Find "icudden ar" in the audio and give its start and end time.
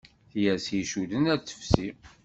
0.81-1.39